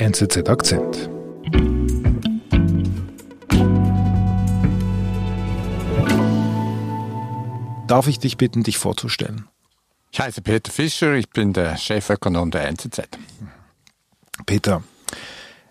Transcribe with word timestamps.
NZZ 0.00 0.48
Akzent. 0.48 1.10
Darf 7.86 8.06
ich 8.06 8.18
dich 8.18 8.38
bitten, 8.38 8.62
dich 8.62 8.78
vorzustellen? 8.78 9.46
Ich 10.10 10.18
heiße 10.18 10.40
Peter 10.40 10.72
Fischer, 10.72 11.12
ich 11.16 11.28
bin 11.28 11.52
der 11.52 11.76
Chefökonom 11.76 12.50
der 12.50 12.66
NZZ. 12.68 13.02
Peter, 14.46 14.82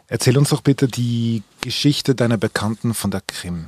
erzähl 0.05 0.37
uns 0.37 0.49
doch 0.49 0.61
bitte 0.61 0.87
die 0.87 1.41
Geschichte 1.61 2.13
deiner 2.13 2.37
Bekannten 2.37 2.93
von 2.93 3.09
der 3.09 3.21
Krim. 3.21 3.67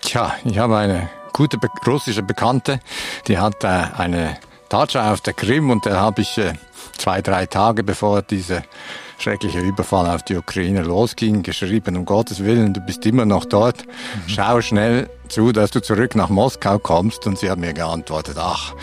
Tja, 0.00 0.32
ich 0.44 0.58
habe 0.58 0.76
eine 0.76 1.10
gute 1.32 1.58
be 1.58 1.68
russische 1.84 2.22
Bekannte, 2.22 2.78
die 3.26 3.38
hat 3.38 3.64
äh, 3.64 3.66
eine 3.66 4.38
Tatschau 4.72 5.12
auf 5.12 5.20
der 5.20 5.34
Krim 5.34 5.68
und 5.68 5.84
da 5.84 6.00
habe 6.00 6.22
ich 6.22 6.38
äh, 6.38 6.54
zwei, 6.96 7.20
drei 7.20 7.44
Tage 7.44 7.84
bevor 7.84 8.22
dieser 8.22 8.62
schreckliche 9.18 9.58
Überfall 9.58 10.08
auf 10.08 10.22
die 10.22 10.34
Ukraine 10.34 10.80
losging, 10.80 11.42
geschrieben, 11.42 11.94
um 11.94 12.06
Gottes 12.06 12.42
Willen, 12.42 12.72
du 12.72 12.80
bist 12.80 13.04
immer 13.04 13.26
noch 13.26 13.44
dort, 13.44 13.84
schau 14.26 14.62
schnell 14.62 15.10
zu, 15.28 15.52
dass 15.52 15.72
du 15.72 15.82
zurück 15.82 16.14
nach 16.14 16.30
Moskau 16.30 16.78
kommst. 16.78 17.26
Und 17.26 17.38
sie 17.38 17.50
hat 17.50 17.58
mir 17.58 17.74
geantwortet, 17.74 18.38
ach, 18.40 18.74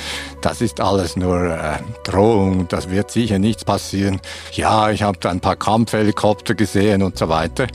das 0.43 0.61
ist 0.61 0.79
alles 0.79 1.15
nur 1.15 1.57
äh, 1.57 1.79
Drohung, 2.03 2.67
das 2.67 2.91
wird 2.91 3.09
sicher 3.09 3.39
nichts 3.39 3.65
passieren. 3.65 4.21
Ja, 4.51 4.91
ich 4.91 5.01
habe 5.01 5.17
da 5.19 5.31
ein 5.31 5.39
paar 5.39 5.55
Kampfhelikopter 5.55 6.53
gesehen 6.53 7.01
und 7.01 7.17
so 7.17 7.29
weiter. 7.29 7.65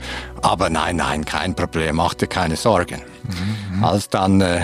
Aber 0.41 0.69
nein, 0.69 0.95
nein, 0.95 1.25
kein 1.25 1.53
Problem, 1.53 1.97
mach 1.97 2.13
dir 2.13 2.27
keine 2.27 2.55
Sorgen. 2.55 3.01
Mhm. 3.73 3.83
Als 3.83 4.07
dann 4.07 4.39
äh, 4.39 4.61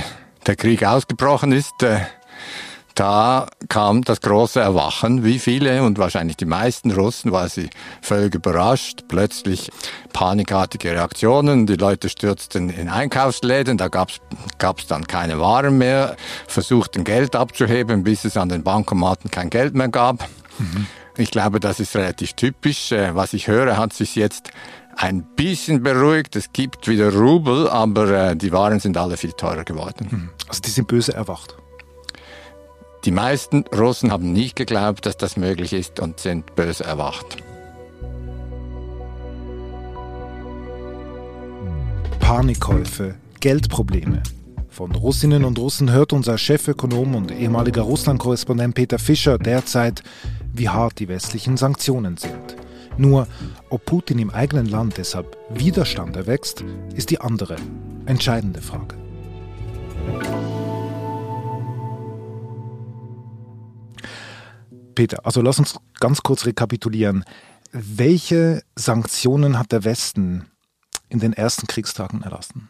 der 0.47 0.55
Krieg 0.55 0.85
ausgebrochen 0.85 1.51
ist, 1.51 1.83
äh, 1.83 1.99
da 2.95 3.47
kam 3.69 4.03
das 4.03 4.21
große 4.21 4.59
Erwachen. 4.59 5.23
Wie 5.23 5.39
viele 5.39 5.83
und 5.83 5.97
wahrscheinlich 5.97 6.37
die 6.37 6.45
meisten 6.45 6.91
Russen 6.91 7.31
war 7.31 7.49
sie 7.49 7.69
völlig 8.01 8.35
überrascht. 8.35 9.05
Plötzlich 9.07 9.71
panikartige 10.13 10.91
Reaktionen. 10.91 11.67
Die 11.67 11.75
Leute 11.75 12.09
stürzten 12.09 12.69
in 12.69 12.89
Einkaufsläden. 12.89 13.77
Da 13.77 13.87
gab 13.87 14.09
es 14.09 14.87
dann 14.87 15.07
keine 15.07 15.39
Waren 15.39 15.77
mehr. 15.77 16.15
Versuchten 16.47 17.03
Geld 17.03 17.35
abzuheben, 17.35 18.03
bis 18.03 18.25
es 18.25 18.37
an 18.37 18.49
den 18.49 18.63
Bankomaten 18.63 19.31
kein 19.31 19.49
Geld 19.49 19.73
mehr 19.73 19.89
gab. 19.89 20.27
Mhm. 20.57 20.87
Ich 21.17 21.31
glaube, 21.31 21.59
das 21.59 21.79
ist 21.79 21.95
relativ 21.95 22.33
typisch. 22.33 22.91
Äh, 22.91 23.15
was 23.15 23.33
ich 23.33 23.47
höre, 23.47 23.77
hat 23.77 23.93
sich 23.93 24.15
jetzt 24.15 24.51
ein 24.95 25.23
bisschen 25.35 25.83
beruhigt. 25.83 26.35
Es 26.35 26.51
gibt 26.53 26.87
wieder 26.87 27.13
Rubel, 27.13 27.69
aber 27.69 28.09
äh, 28.09 28.35
die 28.35 28.51
Waren 28.51 28.79
sind 28.79 28.97
alle 28.97 29.17
viel 29.17 29.33
teurer 29.33 29.63
geworden. 29.63 30.07
Mhm. 30.09 30.29
Also 30.47 30.61
die 30.61 30.69
sind 30.69 30.87
böse 30.87 31.13
erwacht. 31.13 31.55
Die 33.03 33.11
meisten 33.11 33.65
Russen 33.75 34.11
haben 34.11 34.31
nicht 34.31 34.55
geglaubt, 34.55 35.05
dass 35.05 35.17
das 35.17 35.35
möglich 35.35 35.73
ist 35.73 35.99
und 35.99 36.19
sind 36.19 36.55
böse 36.55 36.83
erwacht. 36.83 37.37
Panikkäufe, 42.19 43.15
Geldprobleme. 43.39 44.21
Von 44.69 44.91
Russinnen 44.91 45.43
und 45.43 45.57
Russen 45.57 45.91
hört 45.91 46.13
unser 46.13 46.37
Chefökonom 46.37 47.15
und 47.15 47.31
ehemaliger 47.31 47.81
Russland-Korrespondent 47.81 48.75
Peter 48.75 48.99
Fischer 48.99 49.37
derzeit, 49.37 50.03
wie 50.53 50.69
hart 50.69 50.99
die 50.99 51.07
westlichen 51.07 51.57
Sanktionen 51.57 52.17
sind. 52.17 52.55
Nur, 52.97 53.27
ob 53.69 53.85
Putin 53.85 54.19
im 54.19 54.29
eigenen 54.29 54.67
Land 54.67 54.97
deshalb 54.97 55.37
Widerstand 55.49 56.15
erwächst, 56.15 56.63
ist 56.95 57.09
die 57.09 57.19
andere, 57.19 57.55
entscheidende 58.05 58.61
Frage. 58.61 58.95
Peter, 65.01 65.25
also 65.25 65.41
lass 65.41 65.57
uns 65.57 65.79
ganz 65.99 66.21
kurz 66.21 66.45
rekapitulieren. 66.45 67.25
Welche 67.71 68.61
Sanktionen 68.75 69.57
hat 69.57 69.71
der 69.71 69.83
Westen 69.83 70.51
in 71.09 71.17
den 71.17 71.33
ersten 71.33 71.65
Kriegstagen 71.65 72.21
erlassen? 72.21 72.69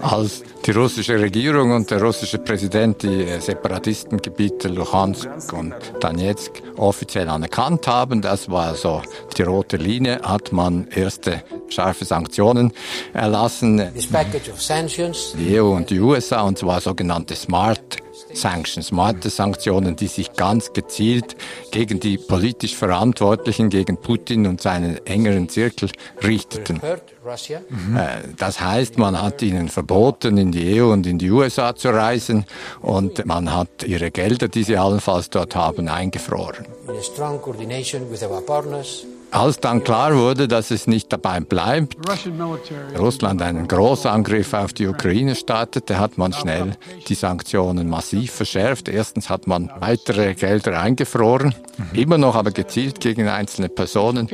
Als 0.00 0.42
die 0.66 0.70
russische 0.72 1.20
Regierung 1.20 1.70
und 1.70 1.88
der 1.92 2.02
russische 2.02 2.38
Präsident 2.38 3.04
die 3.04 3.24
Separatistengebiete 3.38 4.66
Luhansk 4.66 5.52
und 5.52 5.74
Donetsk 6.00 6.60
offiziell 6.76 7.28
anerkannt 7.28 7.86
haben, 7.86 8.20
das 8.20 8.50
war 8.50 8.74
so 8.74 9.00
die 9.36 9.42
rote 9.42 9.76
Linie, 9.76 10.22
hat 10.22 10.50
man 10.50 10.88
erste 10.88 11.44
scharfe 11.68 12.04
Sanktionen 12.04 12.72
erlassen. 13.12 13.80
Die 15.38 15.60
EU 15.60 15.76
und 15.76 15.90
die 15.90 16.00
USA, 16.00 16.42
und 16.42 16.58
zwar 16.58 16.80
sogenannte 16.80 17.36
Smart 17.36 18.03
Sanctions, 18.34 18.88
smarte 18.88 19.30
Sanktionen, 19.30 19.96
die 19.96 20.06
sich 20.06 20.34
ganz 20.34 20.72
gezielt 20.72 21.36
gegen 21.70 22.00
die 22.00 22.18
politisch 22.18 22.74
Verantwortlichen, 22.74 23.70
gegen 23.70 23.96
Putin 23.96 24.46
und 24.46 24.60
seinen 24.60 25.04
engeren 25.06 25.48
Zirkel 25.48 25.90
richteten. 26.22 26.80
Mhm. 27.68 27.98
Das 28.36 28.60
heißt, 28.60 28.98
man 28.98 29.20
hat 29.20 29.42
ihnen 29.42 29.68
verboten, 29.68 30.36
in 30.36 30.52
die 30.52 30.80
EU 30.80 30.92
und 30.92 31.06
in 31.06 31.18
die 31.18 31.30
USA 31.30 31.74
zu 31.74 31.88
reisen 31.88 32.44
und 32.80 33.24
man 33.26 33.54
hat 33.54 33.82
ihre 33.84 34.10
Gelder, 34.10 34.48
die 34.48 34.64
sie 34.64 34.76
allenfalls 34.76 35.30
dort 35.30 35.56
haben, 35.56 35.88
eingefroren. 35.88 36.66
Als 39.34 39.58
dann 39.58 39.82
klar 39.82 40.14
wurde, 40.14 40.46
dass 40.46 40.70
es 40.70 40.86
nicht 40.86 41.12
dabei 41.12 41.40
bleibt, 41.40 41.96
Russland 42.96 43.42
einen 43.42 43.66
Großangriff 43.66 44.52
auf 44.54 44.72
die 44.72 44.86
Ukraine 44.86 45.34
startete, 45.34 45.98
hat 45.98 46.18
man 46.18 46.32
schnell 46.32 46.76
die 47.08 47.16
Sanktionen 47.16 47.88
massiv 47.88 48.30
verschärft. 48.30 48.88
Erstens 48.88 49.28
hat 49.30 49.48
man 49.48 49.72
weitere 49.80 50.34
Gelder 50.34 50.80
eingefroren, 50.80 51.52
mhm. 51.76 51.98
immer 51.98 52.16
noch 52.16 52.36
aber 52.36 52.52
gezielt 52.52 53.00
gegen 53.00 53.26
einzelne 53.26 53.68
Personen. 53.68 54.28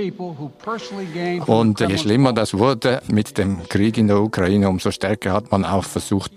Und 1.47 1.81
je 1.81 1.97
schlimmer 1.97 2.35
das 2.35 2.53
wurde 2.53 3.01
mit 3.11 3.39
dem 3.39 3.67
Krieg 3.71 3.97
in 3.97 4.09
der 4.09 4.21
Ukraine, 4.21 4.69
umso 4.69 4.91
stärker 4.91 5.33
hat 5.33 5.51
man 5.51 5.65
auch 5.65 5.85
versucht, 5.85 6.31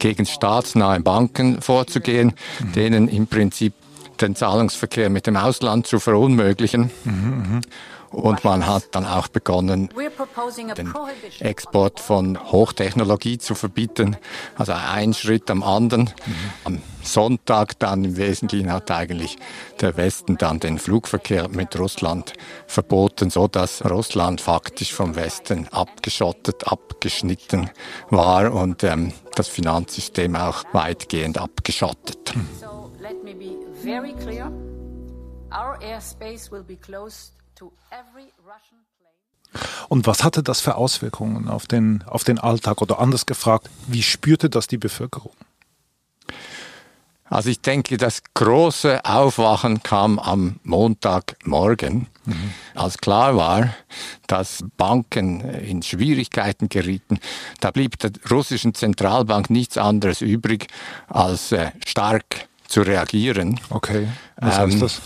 gegen 0.00 0.26
staatsnahe 0.26 0.98
Banken 0.98 1.62
vorzugehen, 1.62 2.34
mhm. 2.58 2.72
denen 2.72 3.08
im 3.08 3.28
Prinzip 3.28 3.74
den 4.20 4.34
Zahlungsverkehr 4.34 5.08
mit 5.08 5.28
dem 5.28 5.36
Ausland 5.36 5.86
zu 5.86 6.00
verunmöglichen. 6.00 6.90
Mhm, 7.04 7.60
und 8.10 8.44
man 8.44 8.66
hat 8.66 8.88
dann 8.92 9.04
auch 9.04 9.28
begonnen, 9.28 9.90
den 10.76 10.94
Export 11.40 12.00
von 12.00 12.38
Hochtechnologie 12.50 13.38
zu 13.38 13.54
verbieten. 13.54 14.16
Also 14.56 14.72
ein 14.72 15.14
Schritt 15.14 15.50
am 15.50 15.62
anderen. 15.62 16.02
Mhm. 16.04 16.34
Am 16.64 16.82
Sonntag 17.02 17.78
dann 17.78 18.04
im 18.04 18.16
Wesentlichen 18.16 18.72
hat 18.72 18.90
eigentlich 18.90 19.36
der 19.80 19.96
Westen 19.96 20.36
dann 20.36 20.60
den 20.60 20.78
Flugverkehr 20.78 21.48
mit 21.48 21.78
Russland 21.78 22.34
verboten, 22.66 23.30
so 23.30 23.48
dass 23.48 23.84
Russland 23.84 24.40
faktisch 24.40 24.92
vom 24.92 25.16
Westen 25.16 25.68
abgeschottet, 25.68 26.66
abgeschnitten 26.68 27.70
war 28.10 28.52
und 28.52 28.84
ähm, 28.84 29.12
das 29.34 29.48
Finanzsystem 29.48 30.36
auch 30.36 30.64
weitgehend 30.72 31.38
abgeschottet. 31.38 32.34
So 32.60 32.90
let 33.00 33.22
me 33.24 33.34
be 33.34 33.56
very 33.82 34.12
clear. 34.14 34.50
Our 35.50 35.78
airspace 35.80 36.50
will 36.50 36.62
be 36.62 36.76
closed 36.76 37.37
und 39.88 40.06
was 40.06 40.24
hatte 40.24 40.42
das 40.42 40.60
für 40.60 40.74
Auswirkungen 40.74 41.48
auf 41.48 41.66
den, 41.66 42.04
auf 42.06 42.24
den 42.24 42.38
Alltag? 42.38 42.82
Oder 42.82 42.98
anders 42.98 43.26
gefragt, 43.26 43.68
wie 43.86 44.02
spürte 44.02 44.50
das 44.50 44.66
die 44.66 44.78
Bevölkerung? 44.78 45.32
Also 47.30 47.50
ich 47.50 47.60
denke, 47.60 47.98
das 47.98 48.22
große 48.32 49.04
Aufwachen 49.04 49.82
kam 49.82 50.18
am 50.18 50.60
Montagmorgen, 50.62 52.06
mhm. 52.24 52.52
als 52.74 52.96
klar 52.98 53.36
war, 53.36 53.74
dass 54.26 54.64
Banken 54.78 55.40
in 55.40 55.82
Schwierigkeiten 55.82 56.70
gerieten. 56.70 57.18
Da 57.60 57.70
blieb 57.70 57.98
der 57.98 58.12
russischen 58.30 58.74
Zentralbank 58.74 59.50
nichts 59.50 59.76
anderes 59.76 60.22
übrig, 60.22 60.68
als 61.06 61.52
äh, 61.52 61.72
stark 61.86 62.48
zu 62.66 62.80
reagieren. 62.80 63.60
Okay, 63.68 64.08
was 64.36 64.54
ähm, 64.54 64.60
heißt 64.62 64.82
das? 64.82 65.02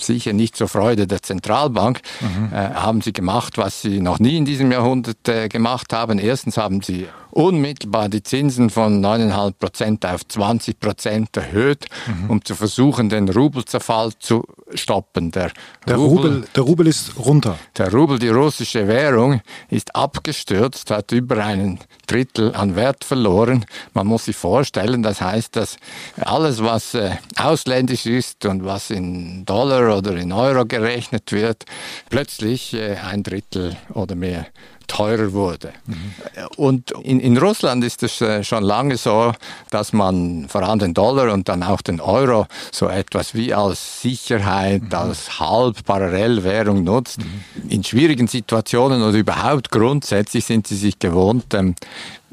Sicher 0.00 0.32
nicht 0.32 0.56
zur 0.56 0.68
Freude 0.68 1.06
der 1.06 1.22
Zentralbank, 1.22 2.00
mhm. 2.20 2.52
äh, 2.52 2.56
haben 2.56 3.00
sie 3.00 3.12
gemacht, 3.12 3.58
was 3.58 3.82
sie 3.82 4.00
noch 4.00 4.18
nie 4.18 4.36
in 4.36 4.44
diesem 4.44 4.72
Jahrhundert 4.72 5.28
äh, 5.28 5.48
gemacht 5.48 5.92
haben. 5.92 6.18
Erstens 6.18 6.56
haben 6.56 6.82
sie 6.82 7.06
unmittelbar 7.32 8.08
die 8.08 8.22
Zinsen 8.22 8.70
von 8.70 9.04
9,5 9.04 9.52
Prozent 9.58 10.06
auf 10.06 10.26
20 10.26 10.78
Prozent 10.78 11.36
erhöht, 11.36 11.86
mhm. 12.06 12.30
um 12.30 12.44
zu 12.44 12.54
versuchen, 12.54 13.08
den 13.08 13.28
Rubelzerfall 13.28 14.12
zu 14.18 14.44
stoppen. 14.74 15.30
Der, 15.30 15.50
der 15.86 15.96
Rubel, 15.96 16.16
Rubel, 16.16 16.48
der 16.54 16.62
Rubel 16.62 16.86
ist 16.86 17.18
runter. 17.18 17.58
Der 17.78 17.90
Rubel, 17.90 18.18
die 18.18 18.28
russische 18.28 18.86
Währung, 18.86 19.40
ist 19.70 19.96
abgestürzt, 19.96 20.90
hat 20.90 21.12
über 21.12 21.42
einen 21.42 21.80
Drittel 22.06 22.54
an 22.54 22.76
Wert 22.76 23.04
verloren. 23.04 23.64
Man 23.94 24.06
muss 24.06 24.26
sich 24.26 24.36
vorstellen, 24.36 25.02
das 25.02 25.22
heißt, 25.22 25.56
dass 25.56 25.78
alles, 26.20 26.62
was 26.62 26.94
äh, 26.94 27.16
ausländisch 27.36 28.04
ist 28.04 28.44
und 28.44 28.64
was 28.64 28.90
in 28.90 29.46
Dollar 29.46 29.81
oder 29.90 30.16
in 30.16 30.32
Euro 30.32 30.64
gerechnet 30.64 31.32
wird, 31.32 31.64
plötzlich 32.10 32.74
äh, 32.74 32.96
ein 32.96 33.22
Drittel 33.22 33.76
oder 33.92 34.14
mehr 34.14 34.46
teurer 34.86 35.32
wurde. 35.32 35.72
Mhm. 35.86 36.14
Und 36.56 36.90
in, 37.02 37.20
in 37.20 37.38
Russland 37.38 37.82
ist 37.84 38.02
es 38.02 38.20
äh, 38.20 38.44
schon 38.44 38.62
lange 38.62 38.96
so, 38.96 39.32
dass 39.70 39.92
man 39.92 40.46
vor 40.48 40.62
allem 40.62 40.78
den 40.78 40.94
Dollar 40.94 41.32
und 41.32 41.48
dann 41.48 41.62
auch 41.62 41.80
den 41.80 42.00
Euro 42.00 42.46
so 42.70 42.88
etwas 42.88 43.34
wie 43.34 43.54
als 43.54 44.02
Sicherheit, 44.02 44.82
mhm. 44.82 44.94
als 44.94 45.40
Halbparallelwährung 45.40 46.84
nutzt. 46.84 47.20
Mhm. 47.20 47.70
In 47.70 47.84
schwierigen 47.84 48.26
Situationen 48.26 49.02
oder 49.02 49.16
überhaupt 49.16 49.70
grundsätzlich 49.70 50.44
sind 50.44 50.66
sie 50.66 50.76
sich 50.76 50.98
gewohnt, 50.98 51.54
ähm, 51.54 51.74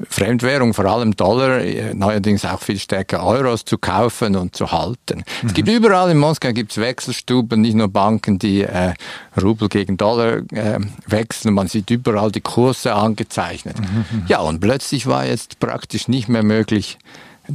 Fremdwährung, 0.08 0.74
vor 0.74 0.86
allem 0.86 1.14
Dollar, 1.16 1.60
neuerdings 1.94 2.44
auch 2.44 2.60
viel 2.60 2.78
stärker 2.78 3.24
Euros 3.24 3.64
zu 3.64 3.78
kaufen 3.78 4.36
und 4.36 4.56
zu 4.56 4.72
halten. 4.72 5.24
Mhm. 5.42 5.48
Es 5.48 5.54
gibt 5.54 5.68
überall 5.68 6.10
in 6.10 6.18
Moskau 6.18 6.52
gibt's 6.52 6.78
Wechselstuben, 6.78 7.60
nicht 7.60 7.74
nur 7.74 7.88
Banken, 7.88 8.38
die 8.38 8.62
äh, 8.62 8.94
Rubel 9.40 9.68
gegen 9.68 9.96
Dollar 9.96 10.38
äh, 10.52 10.78
wechseln. 11.06 11.54
Man 11.54 11.68
sieht 11.68 11.90
überall 11.90 12.32
die 12.32 12.40
Kurse 12.40 12.94
angezeichnet. 12.94 13.78
Mhm. 13.78 14.24
Ja, 14.26 14.40
und 14.40 14.60
plötzlich 14.60 15.06
war 15.06 15.26
jetzt 15.26 15.58
praktisch 15.60 16.08
nicht 16.08 16.28
mehr 16.28 16.42
möglich, 16.42 16.98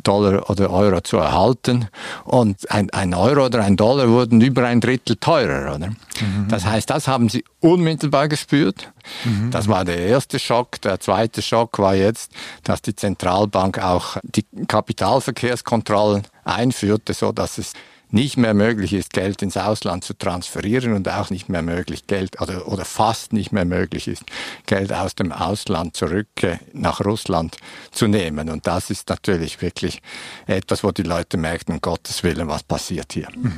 Dollar 0.03 0.49
oder 0.49 0.69
Euro 0.69 1.01
zu 1.01 1.17
erhalten. 1.17 1.87
Und 2.23 2.71
ein, 2.71 2.89
ein 2.91 3.13
Euro 3.13 3.45
oder 3.45 3.63
ein 3.63 3.77
Dollar 3.77 4.09
wurden 4.09 4.41
über 4.41 4.65
ein 4.65 4.81
Drittel 4.81 5.15
teurer. 5.17 5.75
Oder? 5.75 5.87
Mhm. 5.87 6.47
Das 6.49 6.65
heißt, 6.65 6.89
das 6.89 7.07
haben 7.07 7.29
sie 7.29 7.43
unmittelbar 7.59 8.27
gespürt. 8.27 8.91
Mhm. 9.23 9.51
Das 9.51 9.67
war 9.67 9.85
der 9.85 9.97
erste 9.97 10.39
Schock. 10.39 10.81
Der 10.81 10.99
zweite 10.99 11.41
Schock 11.41 11.79
war 11.79 11.95
jetzt, 11.95 12.31
dass 12.63 12.81
die 12.81 12.95
Zentralbank 12.95 13.79
auch 13.83 14.17
die 14.23 14.45
Kapitalverkehrskontrollen 14.67 16.23
einführte, 16.43 17.13
so 17.13 17.31
dass 17.31 17.57
es 17.57 17.73
nicht 18.11 18.37
mehr 18.37 18.53
möglich 18.53 18.93
ist, 18.93 19.13
Geld 19.13 19.41
ins 19.41 19.57
Ausland 19.57 20.03
zu 20.03 20.13
transferieren 20.13 20.93
und 20.93 21.09
auch 21.09 21.29
nicht 21.29 21.49
mehr 21.49 21.61
möglich, 21.61 22.07
Geld 22.07 22.41
oder, 22.41 22.67
oder 22.67 22.85
fast 22.85 23.33
nicht 23.33 23.51
mehr 23.51 23.65
möglich 23.65 24.07
ist, 24.07 24.23
Geld 24.65 24.93
aus 24.93 25.15
dem 25.15 25.31
Ausland 25.31 25.95
zurück 25.95 26.27
äh, 26.41 26.57
nach 26.73 27.03
Russland 27.03 27.57
zu 27.91 28.07
nehmen. 28.07 28.49
Und 28.49 28.67
das 28.67 28.89
ist 28.89 29.09
natürlich 29.09 29.61
wirklich 29.61 30.01
etwas, 30.47 30.83
wo 30.83 30.91
die 30.91 31.03
Leute 31.03 31.37
merken, 31.37 31.73
um 31.73 31.81
Gottes 31.81 32.23
Willen, 32.23 32.47
was 32.47 32.63
passiert 32.63 33.13
hier. 33.13 33.27
Mhm. 33.35 33.53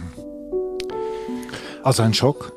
Also 1.83 2.03
ein 2.03 2.13
Schock. 2.13 2.51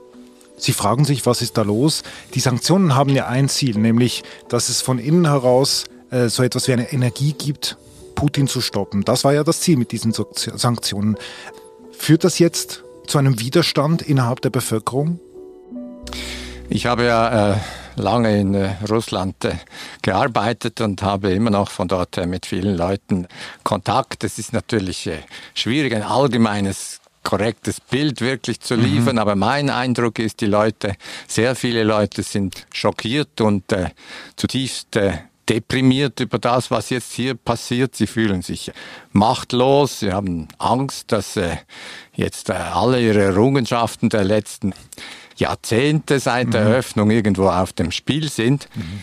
Sie 0.57 0.73
fragen 0.73 1.05
sich, 1.05 1.25
was 1.25 1.41
ist 1.41 1.57
da 1.57 1.63
los? 1.63 2.03
Die 2.35 2.41
Sanktionen 2.41 2.95
haben 2.95 3.11
ja 3.11 3.27
ein 3.27 3.49
Ziel, 3.49 3.79
nämlich, 3.79 4.23
dass 4.49 4.69
es 4.69 4.83
von 4.83 4.99
innen 4.99 5.27
heraus 5.27 5.85
äh, 6.11 6.29
so 6.29 6.43
etwas 6.43 6.69
wie 6.69 6.73
eine 6.73 6.93
Energie 6.93 7.33
gibt, 7.33 7.79
Putin 8.15 8.49
zu 8.49 8.61
stoppen. 8.61 9.05
Das 9.05 9.25
war 9.25 9.33
ja 9.33 9.45
das 9.45 9.61
Ziel 9.61 9.79
mit 9.79 9.93
diesen 9.93 10.13
Sanktionen. 10.13 11.17
Führt 12.11 12.25
das 12.25 12.41
jetzt 12.41 12.83
zu 13.07 13.19
einem 13.19 13.39
Widerstand 13.39 14.03
innerhalb 14.03 14.41
der 14.41 14.51
Bevölkerung? 14.51 15.21
Ich 16.69 16.87
habe 16.87 17.05
ja 17.05 17.53
äh, 17.53 17.57
lange 17.95 18.37
in 18.37 18.53
äh, 18.53 18.73
Russland 18.91 19.45
äh, 19.45 19.55
gearbeitet 20.03 20.81
und 20.81 21.05
habe 21.05 21.31
immer 21.31 21.51
noch 21.51 21.71
von 21.71 21.87
dort 21.87 22.19
äh, 22.19 22.27
mit 22.27 22.47
vielen 22.47 22.77
Leuten 22.77 23.29
Kontakt. 23.63 24.25
Es 24.25 24.41
ist 24.41 24.53
natürlich 24.53 25.07
äh, 25.07 25.21
schwierig, 25.55 25.95
ein 25.95 26.03
allgemeines 26.03 27.01
korrektes 27.23 27.81
Bild 27.81 28.21
wirklich 28.21 28.59
zu 28.59 28.77
mhm. 28.77 28.83
liefern, 28.83 29.15
mhm. 29.15 29.21
aber 29.21 29.37
mein 29.37 29.71
Eindruck 29.71 30.19
ist, 30.19 30.41
die 30.41 30.47
Leute, 30.47 30.97
sehr 31.29 31.55
viele 31.55 31.85
Leute 31.85 32.25
sind 32.25 32.67
schockiert 32.75 33.41
und 33.41 33.71
äh, 33.71 33.91
zutiefst 34.35 34.99
deprimiert 35.51 36.21
über 36.21 36.39
das, 36.39 36.71
was 36.71 36.91
jetzt 36.91 37.13
hier 37.13 37.35
passiert. 37.35 37.97
Sie 37.97 38.07
fühlen 38.07 38.41
sich 38.41 38.71
machtlos, 39.13 40.01
sie 40.01 40.13
haben 40.13 40.47
Angst, 40.59 41.11
dass 41.11 41.37
äh, 41.37 41.57
jetzt 42.15 42.51
äh, 42.51 42.53
alle 42.53 43.03
ihre 43.03 43.21
Errungenschaften 43.21 44.09
der 44.09 44.23
letzten 44.23 44.73
Jahrzehnte 45.37 46.21
seit 46.21 46.49
mhm. 46.49 46.51
der 46.53 46.61
Eröffnung 46.63 47.11
irgendwo 47.11 47.49
auf 47.49 47.73
dem 47.73 47.91
Spiel 47.91 48.31
sind. 48.31 48.69
Mhm. 48.77 49.03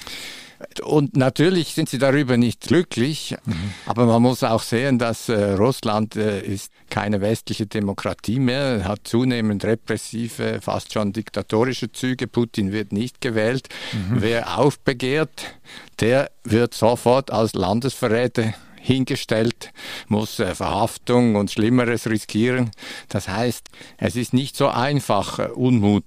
Und 0.83 1.15
natürlich 1.15 1.73
sind 1.73 1.89
sie 1.89 1.99
darüber 1.99 2.37
nicht 2.37 2.61
glücklich, 2.61 3.35
mhm. 3.45 3.73
aber 3.85 4.05
man 4.05 4.21
muss 4.21 4.43
auch 4.43 4.63
sehen, 4.63 4.97
dass 4.97 5.29
äh, 5.29 5.53
Russland 5.53 6.15
äh, 6.15 6.41
ist 6.41 6.71
keine 6.89 7.21
westliche 7.21 7.67
Demokratie 7.67 8.39
mehr, 8.39 8.83
hat 8.83 9.01
zunehmend 9.03 9.63
repressive, 9.65 10.59
fast 10.61 10.93
schon 10.93 11.13
diktatorische 11.13 11.91
Züge. 11.91 12.27
Putin 12.27 12.71
wird 12.71 12.91
nicht 12.91 13.21
gewählt. 13.21 13.69
Mhm. 13.93 14.21
Wer 14.21 14.57
aufbegehrt, 14.57 15.45
der 15.99 16.31
wird 16.43 16.73
sofort 16.73 17.31
als 17.31 17.53
Landesverräter 17.53 18.53
hingestellt, 18.87 19.71
muss 20.07 20.39
äh, 20.39 20.55
Verhaftung 20.55 21.35
und 21.35 21.51
Schlimmeres 21.51 22.09
riskieren. 22.09 22.71
Das 23.09 23.27
heißt, 23.27 23.69
es 23.97 24.15
ist 24.15 24.33
nicht 24.33 24.55
so 24.55 24.69
einfach, 24.69 25.39
äh, 25.39 25.47
Unmut 25.49 26.05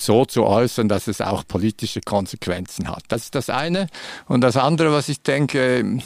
so 0.00 0.24
zu 0.24 0.44
äußern, 0.44 0.88
dass 0.88 1.06
es 1.08 1.20
auch 1.20 1.46
politische 1.46 2.00
Konsequenzen 2.00 2.88
hat. 2.88 3.02
Das 3.08 3.22
ist 3.24 3.34
das 3.34 3.50
eine. 3.50 3.88
Und 4.26 4.40
das 4.42 4.56
andere, 4.56 4.92
was 4.92 5.08
ich 5.08 5.22
denke, 5.22 5.98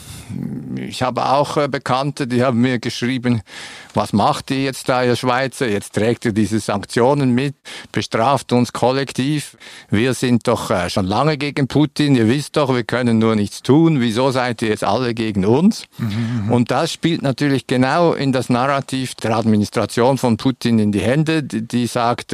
ich 0.77 1.01
habe 1.01 1.25
auch 1.25 1.57
äh, 1.57 1.67
Bekannte, 1.67 2.27
die 2.27 2.43
haben 2.43 2.61
mir 2.61 2.79
geschrieben, 2.79 3.41
was 3.93 4.13
macht 4.13 4.51
ihr 4.51 4.63
jetzt 4.63 4.89
da, 4.89 5.03
ihr 5.03 5.15
Schweizer? 5.15 5.67
Jetzt 5.67 5.93
trägt 5.93 6.25
ihr 6.25 6.33
diese 6.33 6.59
Sanktionen 6.59 7.31
mit, 7.33 7.55
bestraft 7.91 8.51
uns 8.51 8.73
kollektiv. 8.73 9.57
Wir 9.89 10.13
sind 10.13 10.47
doch 10.47 10.69
äh, 10.71 10.89
schon 10.89 11.05
lange 11.05 11.37
gegen 11.37 11.67
Putin. 11.67 12.15
Ihr 12.15 12.27
wisst 12.27 12.57
doch, 12.57 12.73
wir 12.73 12.83
können 12.83 13.19
nur 13.19 13.35
nichts 13.35 13.61
tun. 13.61 14.01
Wieso 14.01 14.31
seid 14.31 14.61
ihr 14.61 14.69
jetzt 14.69 14.83
alle 14.83 15.13
gegen 15.13 15.45
uns? 15.45 15.85
Mhm, 15.97 16.51
Und 16.51 16.71
das 16.71 16.91
spielt 16.91 17.21
natürlich 17.21 17.67
genau 17.67 18.13
in 18.13 18.31
das 18.31 18.49
Narrativ 18.49 19.15
der 19.15 19.35
Administration 19.37 20.17
von 20.17 20.37
Putin 20.37 20.79
in 20.79 20.91
die 20.91 21.01
Hände, 21.01 21.43
die, 21.43 21.61
die 21.61 21.87
sagt, 21.87 22.33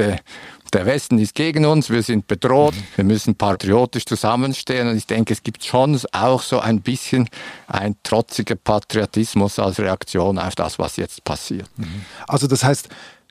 der 0.74 0.86
Westen 0.86 1.20
ist 1.20 1.36
gegen 1.36 1.66
uns, 1.66 1.90
wir 1.90 2.04
sind 2.04 2.28
bedroht, 2.28 2.74
wir 2.96 3.04
müssen 3.04 3.36
patriotisch 3.36 4.06
zusammenstehen. 4.06 4.88
Und 4.88 4.98
ich 4.98 5.06
denke, 5.06 5.34
es 5.34 5.44
gibt 5.44 5.64
schon 5.64 6.00
auch 6.12 6.42
so 6.42 6.60
ein 6.60 6.82
bisschen 6.82 7.28
ein 7.68 7.96
trotziger 8.04 8.56
Patriotismus 8.56 9.60
als 9.60 9.80
Reaktion 9.80 10.40
auf 10.40 10.56
das, 10.56 10.80
was 10.80 10.96
jetzt 10.96 11.24
passiert. 11.24 11.70
Mhm. 11.78 12.06
Also 12.28 12.48
das 12.48 12.64
heißt, 12.64 12.90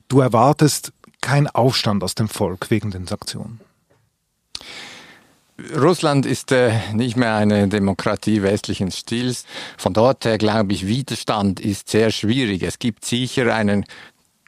du 0.09 0.21
erwartest 0.21 0.93
keinen 1.21 1.49
Aufstand 1.49 2.03
aus 2.03 2.15
dem 2.15 2.29
Volk 2.29 2.71
wegen 2.71 2.91
den 2.91 3.07
Sanktionen? 3.07 3.61
Russland 5.77 6.25
ist 6.25 6.53
äh, 6.53 6.73
nicht 6.95 7.17
mehr 7.17 7.35
eine 7.35 7.69
Demokratie 7.69 8.43
westlichen 8.43 8.91
Stils. 8.91 9.45
Von 9.77 9.93
dort 9.93 10.25
her 10.25 10.39
glaube 10.39 10.73
ich, 10.73 10.87
Widerstand 10.87 11.61
ist 11.61 11.91
sehr 11.91 12.11
schwierig. 12.11 12.63
Es 12.63 12.79
gibt 12.79 13.05
sicher 13.05 13.55
einen 13.55 13.85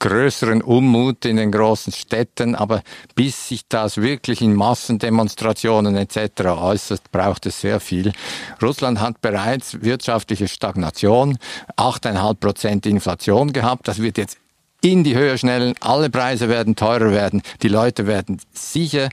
größeren 0.03 0.63
Unmut 0.63 1.25
in 1.25 1.37
den 1.37 1.53
großen 1.53 1.93
Städten, 1.93 2.57
aber 2.57 2.83
bis 3.15 3.49
sich 3.49 3.63
das 3.69 3.99
wirklich 3.99 4.43
in 4.43 4.53
Massendemonstrationen 4.55 5.97
etc. 5.97 6.47
äußert, 6.59 7.13
braucht 7.13 7.47
es 7.47 7.61
sehr 7.61 7.79
viel. 7.79 8.13
Russland 8.61 9.01
hat 9.01 9.21
bereits 9.21 9.81
wirtschaftliche 9.83 10.49
Stagnation, 10.49 11.39
8,5 11.77 12.35
Prozent 12.35 12.87
Inflation 12.87 13.53
gehabt. 13.53 13.87
Das 13.87 14.03
wird 14.03 14.19
jetzt 14.19 14.39
in 14.81 15.05
die 15.05 15.15
Höhe 15.15 15.39
schnellen. 15.39 15.75
Alle 15.79 16.11
Preise 16.11 16.49
werden 16.49 16.75
teurer 16.75 17.13
werden. 17.13 17.41
Die 17.63 17.69
Leute 17.69 18.09
werden 18.09 18.41
sicher 18.53 19.09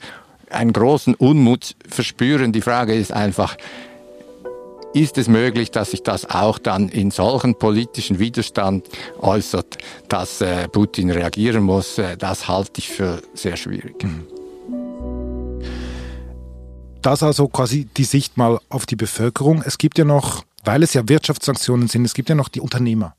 einen 0.49 0.73
großen 0.73 1.13
Unmut 1.13 1.75
verspüren. 1.87 2.51
Die 2.51 2.61
Frage 2.61 2.95
ist 2.95 3.13
einfach, 3.13 3.57
ist 4.93 5.17
es 5.17 5.27
möglich, 5.27 5.71
dass 5.71 5.91
sich 5.91 6.03
das 6.03 6.29
auch 6.29 6.59
dann 6.59 6.89
in 6.89 7.11
solchen 7.11 7.57
politischen 7.57 8.19
Widerstand 8.19 8.87
äußert, 9.19 9.77
dass 10.07 10.41
äh, 10.41 10.67
Putin 10.67 11.11
reagieren 11.11 11.63
muss. 11.63 11.97
Äh, 11.97 12.17
das 12.17 12.47
halte 12.47 12.79
ich 12.79 12.89
für 12.89 13.21
sehr 13.33 13.55
schwierig. 13.55 14.03
Mhm. 14.03 14.25
Das 17.01 17.23
also 17.23 17.47
quasi 17.47 17.85
die 17.85 18.03
Sicht 18.03 18.37
mal 18.37 18.59
auf 18.69 18.85
die 18.85 18.97
Bevölkerung. 18.97 19.63
Es 19.65 19.77
gibt 19.77 19.97
ja 19.97 20.05
noch, 20.05 20.43
weil 20.65 20.83
es 20.83 20.93
ja 20.93 21.07
Wirtschaftssanktionen 21.07 21.87
sind, 21.87 22.03
es 22.05 22.13
gibt 22.13 22.29
ja 22.29 22.35
noch 22.35 22.49
die 22.49 22.59
Unternehmer. 22.59 23.15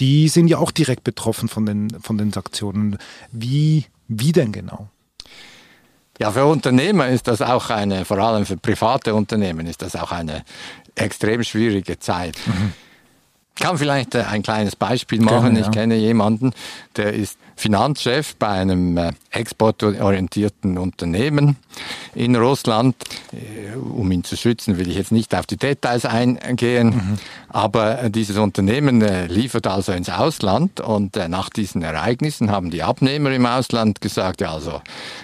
Die 0.00 0.28
sind 0.28 0.48
ja 0.48 0.58
auch 0.58 0.70
direkt 0.70 1.04
betroffen 1.04 1.48
von 1.48 1.66
den, 1.66 1.90
von 2.00 2.18
den 2.18 2.32
Sanktionen. 2.32 2.98
Wie, 3.30 3.86
wie 4.08 4.32
denn 4.32 4.52
genau? 4.52 4.88
Ja, 6.18 6.32
für 6.32 6.44
Unternehmer 6.44 7.08
ist 7.08 7.28
das 7.28 7.40
auch 7.42 7.70
eine, 7.70 8.04
vor 8.04 8.18
allem 8.18 8.44
für 8.44 8.56
private 8.56 9.14
Unternehmen 9.14 9.66
ist 9.66 9.82
das 9.82 9.94
auch 9.94 10.10
eine 10.10 10.42
extrem 10.94 11.44
schwierige 11.44 11.98
Zeit. 11.98 12.36
Mhm. 12.46 12.72
Ich 13.56 13.64
kann 13.64 13.78
vielleicht 13.78 14.14
äh, 14.14 14.22
ein 14.22 14.42
kleines 14.42 14.76
Beispiel 14.76 15.20
machen. 15.20 15.54
Gerne, 15.54 15.60
ja. 15.60 15.66
Ich 15.66 15.72
kenne 15.72 15.96
jemanden, 15.96 16.52
der 16.96 17.12
ist 17.12 17.38
Finanzchef 17.58 18.36
bei 18.36 18.48
einem 18.48 18.96
äh, 18.96 19.10
exportorientierten 19.30 20.78
Unternehmen 20.78 21.56
in 22.14 22.36
Russland. 22.36 22.94
Äh, 23.32 23.76
um 23.76 24.10
ihn 24.12 24.24
zu 24.24 24.36
schützen, 24.36 24.78
will 24.78 24.88
ich 24.88 24.96
jetzt 24.96 25.12
nicht 25.12 25.34
auf 25.34 25.46
die 25.46 25.56
Details 25.56 26.04
eingehen, 26.04 26.88
mhm. 26.88 27.18
aber 27.48 28.08
dieses 28.10 28.36
Unternehmen 28.36 29.00
liefert 29.28 29.66
also 29.66 29.92
ins 29.92 30.08
Ausland 30.08 30.80
und 30.80 31.16
nach 31.28 31.50
diesen 31.50 31.82
Ereignissen 31.82 32.50
haben 32.50 32.70
die 32.70 32.82
Abnehmer 32.82 33.30
im 33.32 33.44
Ausland 33.46 34.00
gesagt, 34.00 34.40
ja 34.40 34.52
also 34.52 34.80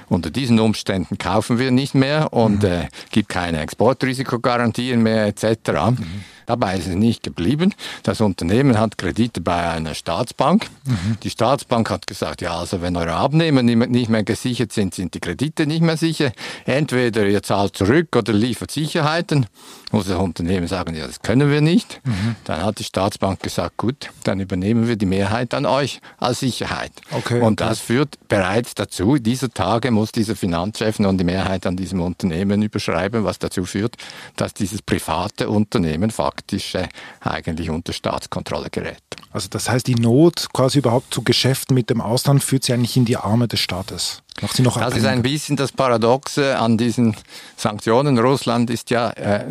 unter 0.08 0.30
diesen 0.30 0.58
Umständen 0.60 1.18
kaufen 1.18 1.58
wir 1.58 1.70
nicht 1.70 1.94
mehr 1.94 2.32
und 2.32 2.62
mhm. 2.62 2.68
äh, 2.68 2.88
gibt 3.10 3.28
keine 3.28 3.60
Exportrisikogarantien 3.60 5.02
mehr 5.02 5.26
etc. 5.26 5.70
Mhm. 5.90 6.24
Dabei 6.46 6.78
ist 6.78 6.88
es 6.88 6.94
nicht 6.94 7.22
geblieben. 7.22 7.74
Das 8.02 8.20
Unternehmen 8.20 8.78
hat 8.78 8.98
Kredite 8.98 9.40
bei 9.40 9.70
einer 9.70 9.94
Staatsbank. 9.94 10.66
Mhm. 10.84 11.18
Die 11.22 11.30
Staatsbank 11.30 11.90
hat 11.90 12.06
gesagt, 12.06 12.24
sagt, 12.24 12.42
ja, 12.42 12.56
also 12.56 12.80
wenn 12.80 12.96
eure 12.96 13.14
Abnehmer 13.14 13.62
nicht 13.62 14.08
mehr 14.08 14.24
gesichert 14.24 14.72
sind, 14.72 14.94
sind 14.94 15.14
die 15.14 15.20
Kredite 15.20 15.66
nicht 15.66 15.82
mehr 15.82 15.96
sicher. 15.96 16.32
Entweder 16.64 17.26
ihr 17.26 17.42
zahlt 17.42 17.76
zurück 17.76 18.16
oder 18.16 18.32
liefert 18.32 18.70
Sicherheiten. 18.70 19.46
Muss 19.94 20.06
das 20.06 20.18
Unternehmen 20.18 20.66
sagen, 20.66 20.94
ja, 20.94 21.06
das 21.06 21.22
können 21.22 21.50
wir 21.50 21.60
nicht. 21.60 22.00
Mhm. 22.04 22.36
Dann 22.44 22.62
hat 22.62 22.78
die 22.78 22.84
Staatsbank 22.84 23.40
gesagt, 23.40 23.76
gut, 23.76 24.10
dann 24.24 24.40
übernehmen 24.40 24.88
wir 24.88 24.96
die 24.96 25.06
Mehrheit 25.06 25.54
an 25.54 25.66
euch 25.66 26.00
als 26.18 26.40
Sicherheit. 26.40 26.92
Okay, 27.10 27.40
und 27.40 27.60
das 27.60 27.78
okay. 27.78 27.86
führt 27.86 28.18
bereits 28.28 28.74
dazu, 28.74 29.16
dieser 29.18 29.50
Tage 29.50 29.90
muss 29.90 30.12
dieser 30.12 30.36
Finanzchef 30.36 30.98
nun 30.98 31.16
die 31.18 31.24
Mehrheit 31.24 31.66
an 31.66 31.76
diesem 31.76 32.00
Unternehmen 32.00 32.62
überschreiben, 32.62 33.24
was 33.24 33.38
dazu 33.38 33.64
führt, 33.64 33.96
dass 34.36 34.54
dieses 34.54 34.82
private 34.82 35.48
Unternehmen 35.48 36.10
faktisch 36.10 36.74
äh, 36.74 36.88
eigentlich 37.20 37.70
unter 37.70 37.92
Staatskontrolle 37.92 38.70
gerät. 38.70 39.02
Also 39.32 39.48
das 39.48 39.68
heißt, 39.68 39.86
die 39.86 39.94
Not 39.94 40.48
quasi 40.52 40.78
überhaupt 40.78 41.12
zu 41.14 41.22
Geschäften 41.22 41.74
mit 41.74 41.90
dem 41.90 42.00
Ausland 42.00 42.42
führt 42.42 42.64
sie 42.64 42.72
eigentlich 42.72 42.96
in 42.96 43.04
die 43.04 43.16
Arme 43.16 43.48
des 43.48 43.60
Staates. 43.60 44.23
Macht 44.42 44.56
sie 44.56 44.62
noch 44.62 44.78
das 44.78 44.96
ist 44.96 45.06
ein 45.06 45.22
bisschen 45.22 45.56
das 45.56 45.70
Paradoxe 45.70 46.58
an 46.58 46.76
diesen 46.76 47.16
Sanktionen. 47.56 48.18
Russland 48.18 48.68
ist 48.68 48.90
ja 48.90 49.10
äh, 49.10 49.44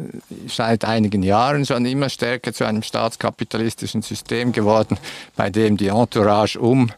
seit 0.47 0.83
einigen 0.83 1.23
Jahren 1.23 1.65
schon 1.65 1.85
immer 1.85 2.09
stärker 2.09 2.51
zu 2.51 2.65
einem 2.65 2.83
staatskapitalistischen 2.83 4.01
System 4.01 4.51
geworden, 4.51 4.97
bei 5.37 5.49
dem 5.49 5.77
die 5.77 5.87
Entourage 5.87 6.59
um 6.59 6.91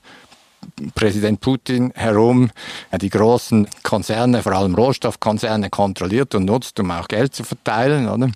Präsident 0.94 1.42
Putin 1.42 1.92
herum 1.96 2.52
die 3.00 3.10
großen 3.10 3.68
Konzerne, 3.84 4.42
vor 4.44 4.54
allem 4.54 4.76
Rohstoffkonzerne, 4.76 5.70
kontrolliert 5.70 6.36
und 6.36 6.46
nutzt, 6.46 6.80
um 6.80 6.92
auch 6.92 7.08
Geld 7.08 7.36
zu 7.36 7.44
verteilen. 7.44 8.08
Oder? 8.10 8.32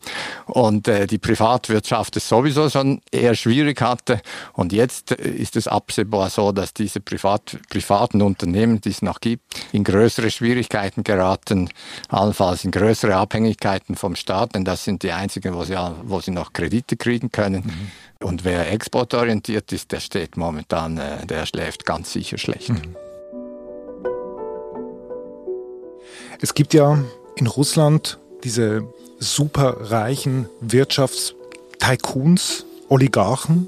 Und 0.46 0.88
äh, 0.88 1.08
die 1.08 1.18
Privatwirtschaft 1.18 2.18
es 2.18 2.28
sowieso 2.28 2.70
schon 2.70 3.02
eher 3.12 3.36
schwierig 3.36 3.82
hatte. 3.82 4.22
Und 4.54 4.74
jetzt 4.74 5.12
ist 5.12 5.56
es 5.56 5.68
absehbar 5.68 6.30
so, 6.30 6.52
dass 6.52 6.74
diese 6.74 7.00
Privat, 7.00 7.58
privaten 7.70 8.22
Unternehmen, 8.22 8.82
die 8.82 8.90
es 8.90 9.02
noch 9.02 9.20
gibt, 9.22 9.44
in 9.72 9.84
größere 9.84 10.32
Schwierigkeiten 10.32 11.04
geraten, 11.04 11.70
allenfalls 12.10 12.64
in 12.64 12.72
größere 12.72 13.16
Abhängigkeiten 13.16 13.96
vom 13.96 14.16
Staat, 14.16 14.56
denn 14.56 14.66
das 14.66 14.84
sind 14.84 15.04
die 15.04 15.12
einzigen, 15.12 15.54
wo 15.54 15.64
sie, 15.64 15.78
wo 16.04 16.20
sie 16.20 16.32
noch 16.32 16.54
Kredite 16.54 16.98
kriegen 16.98 17.32
können. 17.32 17.64
Mhm. 17.66 17.92
Und 18.22 18.44
wer 18.44 18.70
exportorientiert 18.70 19.72
ist, 19.72 19.94
der 19.94 20.02
steht 20.02 20.36
momentan, 20.36 20.98
äh, 20.98 21.26
der 21.26 21.46
schläft 21.46 21.86
ganz 21.86 22.12
sicher 22.20 22.38
schlecht. 22.38 22.70
Mhm. 22.70 22.96
Es 26.42 26.54
gibt 26.54 26.74
ja 26.74 27.04
in 27.36 27.48
Russland 27.48 28.18
diese 28.44 28.84
superreichen 29.20 30.48
Wirtschaftstycoons, 30.62 32.66
Oligarchen. 32.88 33.68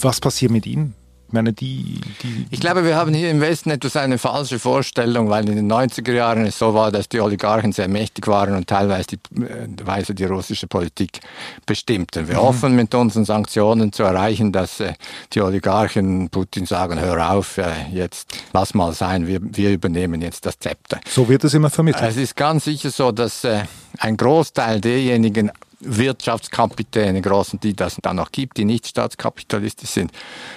Was 0.00 0.20
passiert 0.20 0.50
mit 0.50 0.66
ihnen? 0.66 0.94
Ich 1.30 1.34
meine, 1.34 1.52
die, 1.52 2.00
die, 2.24 2.46
Ich 2.50 2.58
glaube, 2.58 2.84
wir 2.84 2.96
haben 2.96 3.14
hier 3.14 3.30
im 3.30 3.40
Westen 3.40 3.70
etwas 3.70 3.96
eine 3.96 4.18
falsche 4.18 4.58
Vorstellung, 4.58 5.28
weil 5.28 5.48
in 5.48 5.54
den 5.54 5.70
90er 5.70 6.10
Jahren 6.10 6.44
es 6.44 6.58
so 6.58 6.74
war, 6.74 6.90
dass 6.90 7.08
die 7.08 7.20
Oligarchen 7.20 7.70
sehr 7.70 7.86
mächtig 7.86 8.26
waren 8.26 8.56
und 8.56 8.66
teilweise 8.66 9.10
die, 9.10 9.42
äh, 9.44 9.68
Weise 9.86 10.12
die 10.12 10.24
russische 10.24 10.66
Politik 10.66 11.20
bestimmten. 11.66 12.26
Wir 12.26 12.34
mhm. 12.34 12.42
hoffen 12.42 12.74
mit 12.74 12.92
unseren 12.96 13.24
Sanktionen 13.24 13.92
zu 13.92 14.02
erreichen, 14.02 14.50
dass 14.50 14.80
äh, 14.80 14.94
die 15.32 15.40
Oligarchen 15.40 16.30
Putin 16.30 16.66
sagen, 16.66 16.98
hör 16.98 17.30
auf, 17.30 17.58
äh, 17.58 17.74
jetzt 17.92 18.34
lass 18.52 18.74
mal 18.74 18.92
sein, 18.92 19.28
wir, 19.28 19.38
wir 19.40 19.70
übernehmen 19.70 20.22
jetzt 20.22 20.46
das 20.46 20.58
Zepter. 20.58 20.98
So 21.08 21.28
wird 21.28 21.44
es 21.44 21.54
immer 21.54 21.70
vermittelt. 21.70 22.10
Es 22.10 22.16
ist 22.16 22.34
ganz 22.34 22.64
sicher 22.64 22.90
so, 22.90 23.12
dass 23.12 23.44
äh, 23.44 23.62
ein 23.98 24.16
Großteil 24.16 24.80
derjenigen 24.80 25.52
Wirtschaftskapitäne, 25.80 27.20
großen, 27.20 27.60
die 27.60 27.74
das 27.74 27.96
dann 28.02 28.16
noch 28.16 28.32
gibt, 28.32 28.56
die 28.56 28.64
nicht 28.64 28.86
staatskapitalistisch 28.86 29.90
sind, 29.90 30.12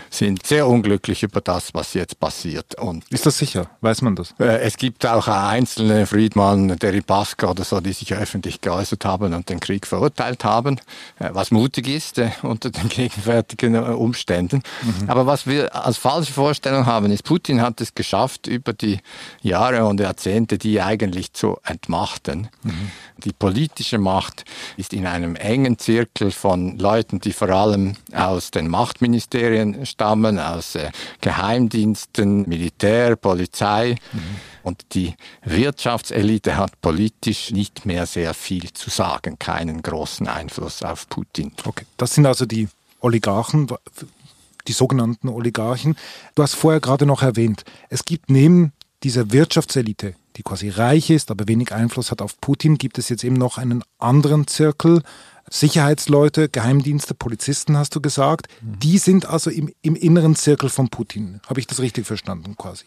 sind 0.10 0.46
sehr 0.46 0.68
unglücklich 0.68 1.24
über 1.24 1.42
das, 1.42 1.74
was 1.74 1.94
jetzt 1.94 2.20
passiert. 2.20 2.76
Und 2.76 3.06
ist 3.10 3.26
das 3.26 3.38
sicher? 3.38 3.70
Weiß 3.82 4.02
man 4.02 4.16
das? 4.16 4.34
Äh, 4.40 4.60
es 4.60 4.78
gibt 4.78 5.06
auch 5.06 5.28
einzelne 5.28 6.06
Friedmann, 6.06 6.78
Deripaska 6.78 7.50
oder 7.50 7.64
so, 7.64 7.80
die 7.80 7.94
sich 7.94 8.14
öffentlich 8.14 8.62
geäußert 8.62 9.06
haben 9.06 9.34
und 9.34 9.50
den 9.50 9.60
Krieg 9.60 9.88
verurteilt 9.88 10.44
haben, 10.44 10.80
äh, 11.20 11.30
was 11.32 11.52
mutig 11.52 11.88
ist 11.88 12.18
äh, 12.18 12.32
unter 12.42 12.70
den 12.70 12.90
gegenwärtigen 12.90 13.76
Umständen. 13.76 14.64
Mhm. 14.82 15.10
Aber 15.10 15.26
was 15.26 15.48
wir 15.48 15.76
als 15.76 15.98
falsche 15.98 16.34
Vorstellung 16.34 16.86
haben, 16.86 17.12
ist, 17.12 17.24
Putin 17.24 17.62
hat 17.62 17.82
es 17.82 17.96
geschafft, 17.96 18.48
über 18.48 18.74
die 18.74 19.00
Jahre 19.42 19.86
und 19.86 20.00
Jahrzehnte 20.00 20.58
die 20.58 20.82
eigentlich 20.82 21.34
zu 21.34 21.58
entmachten. 21.64 22.50
Mhm. 22.64 22.92
Die 23.18 23.34
politische 23.34 23.98
Macht 23.98 24.46
ist 24.78 24.94
in 24.94 25.06
einem 25.14 25.36
engen 25.36 25.78
Zirkel 25.78 26.32
von 26.32 26.80
Leuten, 26.80 27.20
die 27.20 27.34
vor 27.34 27.50
allem 27.50 27.94
aus 28.14 28.50
den 28.50 28.68
Machtministerien 28.68 29.86
stammen, 29.86 30.40
aus 30.40 30.76
äh, 30.76 30.90
Geheimdiensten, 31.22 32.50
Militär, 32.50 33.16
Polizei. 33.16 33.96
Mhm. 34.12 34.20
Und 34.64 34.82
die 34.94 35.14
Wirtschaftselite 35.44 36.58
hat 36.58 36.82
politisch 36.82 37.52
nicht 37.52 37.86
mehr 37.86 38.06
sehr 38.08 38.34
viel 38.34 38.74
zu 38.74 38.90
sagen, 38.90 39.38
keinen 39.38 39.84
großen 39.84 40.28
Einfluss 40.28 40.82
auf 40.82 41.08
Putin. 41.10 41.52
Okay, 41.64 41.86
das 41.98 42.16
sind 42.16 42.26
also 42.26 42.46
die 42.46 42.68
Oligarchen, 43.00 43.68
die 44.68 44.74
sogenannten 44.74 45.30
Oligarchen. 45.30 45.96
Du 46.34 46.42
hast 46.42 46.56
vorher 46.56 46.80
gerade 46.80 47.06
noch 47.06 47.22
erwähnt, 47.22 47.66
es 47.90 48.06
gibt 48.06 48.32
neben 48.32 48.72
dieser 49.04 49.32
Wirtschaftselite, 49.32 50.16
die 50.36 50.44
quasi 50.44 50.70
reich 50.70 51.10
ist, 51.10 51.32
aber 51.32 51.48
wenig 51.48 51.74
Einfluss 51.74 52.12
hat 52.12 52.22
auf 52.22 52.40
Putin, 52.42 52.78
gibt 52.78 52.98
es 52.98 53.10
jetzt 53.10 53.24
eben 53.24 53.36
noch 53.36 53.58
einen 53.58 53.84
anderen 54.00 54.48
Zirkel. 54.48 55.02
Sicherheitsleute, 55.50 56.50
Geheimdienste, 56.50 57.14
Polizisten, 57.14 57.78
hast 57.78 57.96
du 57.96 58.02
gesagt. 58.02 58.48
Mhm. 58.62 58.80
Die 58.80 58.98
sind 58.98 59.26
also 59.26 59.50
im, 59.50 59.72
im 59.82 59.96
inneren 59.96 60.36
Zirkel 60.36 60.70
von 60.70 60.90
Putin. 60.90 61.42
Habe 61.48 61.60
ich 61.60 61.68
das 61.68 61.80
richtig 61.80 62.08
verstanden 62.08 62.56
quasi? 62.58 62.86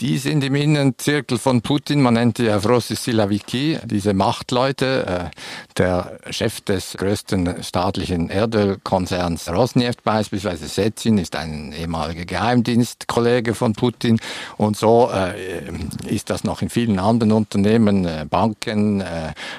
Die 0.00 0.18
sind 0.18 0.42
im 0.42 0.54
Innenzirkel 0.54 1.38
von 1.38 1.60
Putin, 1.60 2.00
man 2.00 2.14
nennt 2.14 2.38
die 2.38 2.48
Afrosi 2.48 2.96
Silaviki, 2.96 3.78
diese 3.84 4.14
Machtleute. 4.14 5.06
Äh, 5.06 5.30
der 5.76 6.18
Chef 6.30 6.60
des 6.62 6.94
größten 6.98 7.62
staatlichen 7.62 8.30
Erdölkonzerns 8.30 9.48
Rosneft 9.50 10.02
beispielsweise, 10.02 10.66
Setsin, 10.66 11.18
ist 11.18 11.36
ein 11.36 11.72
ehemaliger 11.72 12.24
Geheimdienstkollege 12.24 13.54
von 13.54 13.74
Putin. 13.74 14.18
Und 14.56 14.76
so 14.76 15.10
äh, 15.12 15.62
ist 16.06 16.30
das 16.30 16.42
noch 16.42 16.62
in 16.62 16.70
vielen 16.70 16.98
anderen 16.98 17.32
Unternehmen, 17.32 18.06
äh, 18.06 18.26
Banken, 18.28 19.04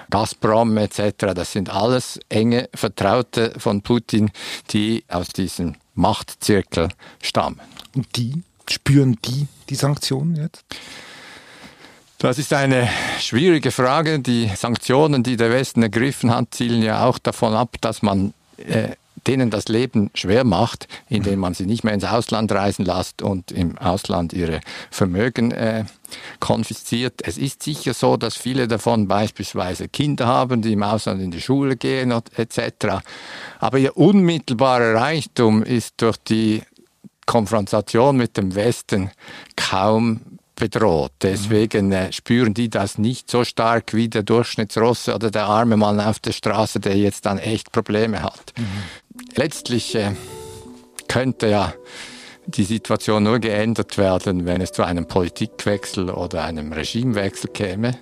Gazprom 0.10 0.78
etc. 0.78 1.34
Das 1.36 1.52
sind 1.52 1.70
alles 1.70 2.20
enge 2.30 2.70
Vertraute 2.74 3.54
von 3.58 3.82
Putin, 3.82 4.32
die 4.72 5.04
aus 5.08 5.28
diesem 5.30 5.76
Machtzirkel 5.96 6.90
stammen. 7.22 7.60
Und 7.96 8.16
die 8.16 8.44
spüren 8.70 9.18
die 9.26 9.48
die 9.70 9.76
Sanktionen 9.76 10.36
jetzt? 10.36 10.64
Das 12.18 12.40
ist 12.40 12.54
eine 12.54 12.88
schwierige 13.20 13.72
Frage. 13.72 14.20
Die 14.20 14.50
Sanktionen, 14.56 15.24
die 15.24 15.36
der 15.36 15.52
Westen 15.52 15.84
ergriffen 15.84 16.34
hat, 16.34 16.54
zielen 16.54 16.82
ja 16.82 17.06
auch 17.06 17.20
davon 17.20 17.54
ab, 17.54 17.76
dass 17.82 18.02
man 18.02 18.34
äh, 18.58 18.92
denen 19.28 19.50
das 19.50 19.68
Leben 19.68 20.10
schwer 20.16 20.44
macht, 20.44 20.88
indem 21.10 21.40
man 21.40 21.54
sie 21.54 21.66
nicht 21.66 21.84
mehr 21.84 21.94
ins 21.94 22.04
Ausland 22.04 22.52
reisen 22.52 22.86
lässt 22.86 23.22
und 23.22 23.52
im 23.52 23.78
Ausland 23.78 24.34
ihre 24.34 24.62
Vermögen 24.92 25.52
äh, 25.52 25.86
konfisziert. 26.40 27.22
Es 27.24 27.38
ist 27.38 27.64
sicher 27.64 27.94
so, 27.94 28.18
dass 28.18 28.36
viele 28.36 28.68
davon 28.68 29.08
beispielsweise 29.08 29.88
Kinder 29.88 30.28
haben, 30.28 30.62
die 30.62 30.74
im 30.74 30.84
Ausland 30.84 31.22
in 31.22 31.32
die 31.32 31.42
Schule 31.42 31.76
gehen 31.76 32.12
etc. 32.12 33.04
Aber 33.60 33.78
ihr 33.78 33.98
unmittelbarer 33.98 34.96
Reichtum 34.96 35.64
ist 35.64 35.96
durch 35.98 36.18
die 36.18 36.62
Konfrontation 37.26 38.18
mit 38.18 38.38
dem 38.38 38.56
Westen 38.56 39.12
kaum 39.56 40.22
bedroht. 40.56 41.12
Deswegen 41.22 41.92
äh, 41.92 42.12
spüren 42.12 42.54
die 42.54 42.70
das 42.70 42.98
nicht 42.98 43.30
so 43.30 43.44
stark 43.44 43.94
wie 43.94 44.08
der 44.08 44.24
Durchschnittsrusse 44.24 45.16
oder 45.16 45.32
der 45.32 45.46
arme 45.46 45.78
Mann 45.78 46.00
auf 46.00 46.20
der 46.20 46.32
Straße, 46.32 46.80
der 46.80 46.96
jetzt 46.96 47.26
dann 47.26 47.40
echt 47.40 47.72
Probleme 47.72 48.22
hat. 48.22 48.54
Mhm. 48.58 49.24
Letztlich 49.36 49.96
äh, 49.96 50.12
könnte 51.08 51.48
ja 51.48 51.74
die 52.46 52.64
Situation 52.64 53.24
nur 53.24 53.40
geändert 53.40 53.98
werden, 53.98 54.46
wenn 54.46 54.62
es 54.62 54.72
zu 54.72 54.84
einem 54.84 55.08
Politikwechsel 55.08 56.10
oder 56.10 56.44
einem 56.44 56.74
Regimewechsel 56.74 57.50
käme. 57.52 57.98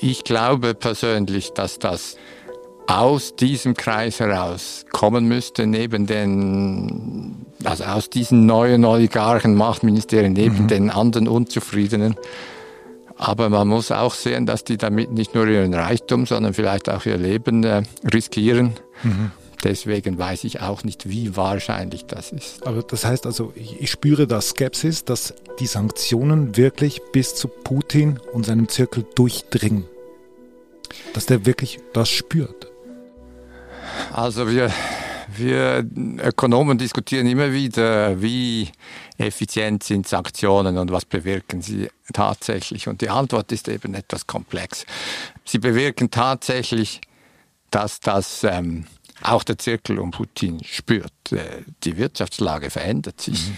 Ich 0.00 0.24
glaube 0.24 0.74
persönlich, 0.74 1.52
dass 1.52 1.78
das 1.78 2.16
aus 2.86 3.36
diesem 3.36 3.74
Kreis 3.74 4.20
heraus 4.20 4.84
kommen 4.92 5.26
müsste, 5.26 5.66
neben 5.66 6.06
den, 6.06 7.46
also 7.64 7.84
aus 7.84 8.10
diesen 8.10 8.46
neuen 8.46 8.84
Oligarchen, 8.84 9.54
Machtministerien, 9.54 10.32
neben 10.32 10.64
mhm. 10.64 10.68
den 10.68 10.90
anderen 10.90 11.28
Unzufriedenen. 11.28 12.16
Aber 13.18 13.48
man 13.48 13.68
muss 13.68 13.90
auch 13.90 14.14
sehen, 14.14 14.46
dass 14.46 14.64
die 14.64 14.76
damit 14.76 15.10
nicht 15.10 15.34
nur 15.34 15.46
ihren 15.46 15.74
Reichtum, 15.74 16.26
sondern 16.26 16.54
vielleicht 16.54 16.88
auch 16.90 17.06
ihr 17.06 17.16
Leben 17.16 17.64
äh, 17.64 17.82
riskieren. 18.12 18.74
Mhm. 19.02 19.32
Deswegen 19.64 20.18
weiß 20.18 20.44
ich 20.44 20.60
auch 20.60 20.84
nicht, 20.84 21.08
wie 21.08 21.34
wahrscheinlich 21.34 22.04
das 22.04 22.30
ist. 22.30 22.66
Aber 22.66 22.82
das 22.82 23.06
heißt 23.06 23.24
also, 23.24 23.52
ich 23.54 23.90
spüre 23.90 24.26
da 24.26 24.40
Skepsis, 24.40 25.04
dass 25.04 25.34
die 25.58 25.66
Sanktionen 25.66 26.56
wirklich 26.56 27.00
bis 27.10 27.34
zu 27.34 27.48
Putin 27.48 28.20
und 28.32 28.44
seinem 28.44 28.68
Zirkel 28.68 29.04
durchdringen. 29.14 29.86
Dass 31.14 31.26
der 31.26 31.46
wirklich 31.46 31.80
das 31.94 32.10
spürt. 32.10 32.68
Also 34.12 34.50
wir, 34.50 34.70
Wir 35.36 35.84
Ökonomen 36.22 36.78
diskutieren 36.78 37.26
immer 37.26 37.52
wieder, 37.52 38.20
wie 38.22 38.68
effizient 39.18 39.82
sind 39.82 40.06
Sanktionen 40.06 40.78
und 40.78 40.92
was 40.92 41.04
bewirken 41.04 41.62
sie 41.62 41.88
tatsächlich. 42.12 42.86
Und 42.86 43.00
die 43.00 43.10
Antwort 43.10 43.50
ist 43.50 43.68
eben 43.68 43.94
etwas 43.94 44.26
komplex. 44.26 44.86
Sie 45.44 45.58
bewirken 45.58 46.10
tatsächlich, 46.10 47.00
dass 47.70 48.00
das 48.00 48.44
ähm, 48.44 48.86
auch 49.22 49.42
der 49.42 49.58
Zirkel 49.58 49.98
um 49.98 50.12
Putin 50.12 50.62
spürt. 50.64 51.32
Äh, 51.32 51.64
die 51.82 51.96
Wirtschaftslage 51.96 52.70
verändert 52.70 53.20
sich. 53.20 53.48
Mhm. 53.48 53.56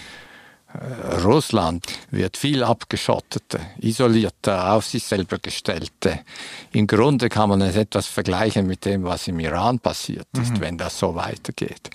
Russland 1.23 1.85
wird 2.11 2.37
viel 2.37 2.63
abgeschotteter, 2.63 3.59
isolierter, 3.79 4.73
auf 4.73 4.85
sich 4.85 5.03
selber 5.03 5.39
gestellter. 5.39 6.19
Im 6.71 6.85
Grunde 6.85 7.27
kann 7.27 7.49
man 7.49 7.61
es 7.61 7.75
etwas 7.75 8.05
vergleichen 8.05 8.67
mit 8.67 8.85
dem, 8.85 9.03
was 9.03 9.27
im 9.27 9.39
Iran 9.39 9.79
passiert 9.79 10.27
ist, 10.39 10.53
mhm. 10.53 10.61
wenn 10.61 10.77
das 10.77 10.99
so 10.99 11.15
weitergeht. 11.15 11.89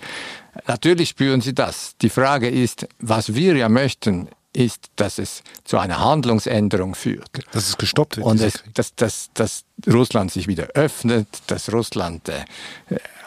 Natürlich 0.67 1.09
spüren 1.09 1.41
sie 1.41 1.53
das. 1.53 1.95
Die 2.01 2.09
Frage 2.09 2.49
ist, 2.49 2.87
was 2.99 3.33
wir 3.33 3.55
ja 3.55 3.69
möchten, 3.69 4.27
ist, 4.55 4.89
dass 4.95 5.19
es 5.19 5.43
zu 5.63 5.77
einer 5.77 5.99
Handlungsänderung 5.99 6.95
führt. 6.95 7.29
Dass 7.51 7.69
es 7.69 7.77
gestoppt 7.77 8.17
wird. 8.17 8.25
Und 8.25 8.41
es, 8.41 8.63
dass, 8.73 8.95
dass, 8.95 9.29
dass 9.33 9.65
Russland 9.87 10.31
sich 10.31 10.47
wieder 10.47 10.67
öffnet, 10.73 11.27
dass 11.47 11.71
Russland 11.71 12.29
äh, 12.29 12.45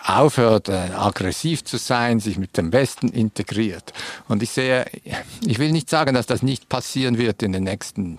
aufhört, 0.08 0.68
äh, 0.68 0.90
aggressiv 0.94 1.64
zu 1.64 1.76
sein, 1.76 2.20
sich 2.20 2.38
mit 2.38 2.56
dem 2.56 2.72
Westen 2.72 3.08
integriert. 3.08 3.92
Und 4.28 4.42
ich 4.42 4.50
sehe, 4.50 4.86
ich 5.46 5.58
will 5.58 5.72
nicht 5.72 5.90
sagen, 5.90 6.14
dass 6.14 6.26
das 6.26 6.42
nicht 6.42 6.68
passieren 6.68 7.18
wird 7.18 7.42
in 7.42 7.52
den 7.52 7.64
nächsten 7.64 8.18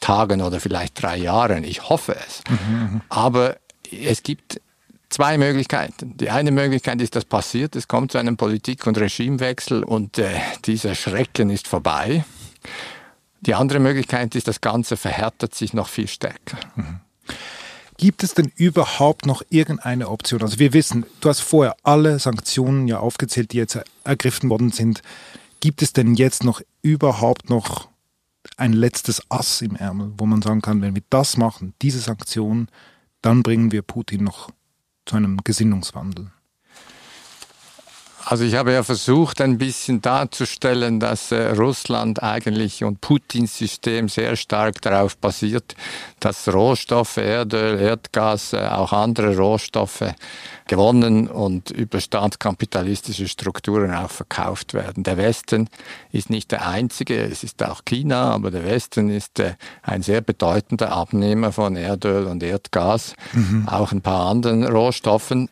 Tagen 0.00 0.42
oder 0.42 0.60
vielleicht 0.60 1.02
drei 1.02 1.16
Jahren. 1.16 1.64
Ich 1.64 1.88
hoffe 1.88 2.16
es. 2.26 2.42
Mhm. 2.48 3.00
Aber 3.08 3.56
es 3.90 4.22
gibt 4.22 4.60
zwei 5.08 5.38
Möglichkeiten. 5.38 6.16
Die 6.16 6.30
eine 6.30 6.50
Möglichkeit 6.50 7.00
ist, 7.00 7.16
dass 7.16 7.24
passiert, 7.24 7.76
es 7.76 7.88
kommt 7.88 8.12
zu 8.12 8.18
einem 8.18 8.36
Politik- 8.36 8.86
und 8.86 8.98
Regimewechsel 8.98 9.82
und 9.82 10.18
äh, 10.18 10.40
dieser 10.64 10.94
Schrecken 10.94 11.50
ist 11.50 11.68
vorbei. 11.68 12.24
Die 13.40 13.54
andere 13.54 13.78
Möglichkeit 13.78 14.34
ist, 14.34 14.48
das 14.48 14.60
Ganze 14.60 14.96
verhärtet 14.96 15.54
sich 15.54 15.74
noch 15.74 15.88
viel 15.88 16.08
stärker. 16.08 16.58
Mhm. 16.76 17.00
Gibt 17.96 18.24
es 18.24 18.34
denn 18.34 18.50
überhaupt 18.56 19.24
noch 19.24 19.42
irgendeine 19.50 20.08
Option? 20.08 20.42
Also 20.42 20.58
wir 20.58 20.72
wissen, 20.72 21.06
du 21.20 21.28
hast 21.28 21.40
vorher 21.40 21.76
alle 21.82 22.18
Sanktionen 22.18 22.88
ja 22.88 22.98
aufgezählt, 22.98 23.52
die 23.52 23.58
jetzt 23.58 23.78
ergriffen 24.02 24.50
worden 24.50 24.72
sind. 24.72 25.02
Gibt 25.60 25.80
es 25.80 25.92
denn 25.92 26.14
jetzt 26.14 26.44
noch 26.44 26.60
überhaupt 26.82 27.50
noch 27.50 27.88
ein 28.56 28.72
letztes 28.72 29.22
Ass 29.30 29.62
im 29.62 29.76
Ärmel, 29.76 30.12
wo 30.18 30.26
man 30.26 30.42
sagen 30.42 30.60
kann, 30.60 30.82
wenn 30.82 30.94
wir 30.94 31.02
das 31.08 31.36
machen, 31.36 31.74
diese 31.82 32.00
Sanktionen, 32.00 32.68
dann 33.22 33.42
bringen 33.42 33.72
wir 33.72 33.82
Putin 33.82 34.24
noch 34.24 34.50
zu 35.06 35.16
einem 35.16 35.38
Gesinnungswandel? 35.44 36.30
Also 38.26 38.44
ich 38.44 38.54
habe 38.54 38.72
ja 38.72 38.82
versucht, 38.82 39.42
ein 39.42 39.58
bisschen 39.58 40.00
darzustellen, 40.00 40.98
dass 40.98 41.30
äh, 41.30 41.50
Russland 41.50 42.22
eigentlich 42.22 42.82
und 42.82 43.02
Putins 43.02 43.58
System 43.58 44.08
sehr 44.08 44.36
stark 44.36 44.80
darauf 44.80 45.18
basiert, 45.18 45.74
dass 46.20 46.48
Rohstoffe, 46.48 47.18
Erdöl, 47.18 47.78
Erdgas, 47.78 48.54
äh, 48.54 48.66
auch 48.68 48.94
andere 48.94 49.36
Rohstoffe 49.36 50.14
gewonnen 50.66 51.28
und 51.28 51.70
über 51.70 52.00
staatskapitalistische 52.00 53.28
Strukturen 53.28 53.94
auch 53.94 54.10
verkauft 54.10 54.72
werden. 54.72 55.04
Der 55.04 55.18
Westen 55.18 55.68
ist 56.10 56.30
nicht 56.30 56.50
der 56.50 56.66
einzige, 56.66 57.20
es 57.20 57.44
ist 57.44 57.62
auch 57.62 57.84
China, 57.84 58.30
aber 58.30 58.50
der 58.50 58.64
Westen 58.64 59.10
ist 59.10 59.38
äh, 59.38 59.52
ein 59.82 60.02
sehr 60.02 60.22
bedeutender 60.22 60.92
Abnehmer 60.92 61.52
von 61.52 61.76
Erdöl 61.76 62.24
und 62.24 62.42
Erdgas, 62.42 63.14
mhm. 63.34 63.68
auch 63.68 63.92
ein 63.92 64.00
paar 64.00 64.26
anderen 64.26 64.64
Rohstoffen. 64.64 65.50